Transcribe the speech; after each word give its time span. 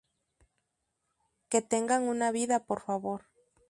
Que 1.49 1.61
tengan 1.61 2.07
una 2.07 2.31
vida, 2.31 2.65
por 2.65 2.81
favor. 2.81 3.27